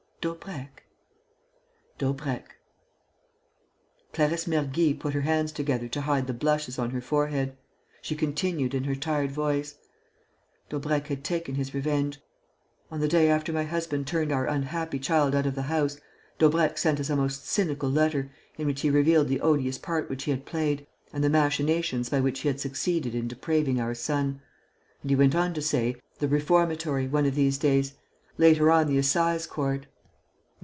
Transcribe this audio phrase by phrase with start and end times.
[0.23, 0.83] "Daubrecq?"
[1.97, 2.55] "Daubrecq."
[4.13, 7.57] Clarisse Mergy put her hands together to hide the blushes on her forehead.
[8.03, 9.79] She continued, in her tired voice:
[10.69, 12.21] "Daubrecq had taken his revenge.
[12.91, 15.99] On the day after my husband turned our unhappy child out of the house,
[16.37, 18.29] Daubrecq sent us a most cynical letter
[18.59, 22.19] in which he revealed the odious part which he had played and the machinations by
[22.19, 24.39] which he had succeeded in depraving our son.
[25.01, 27.95] And he went on to say, 'The reformatory, one of these days....
[28.37, 29.87] Later on, the assize court....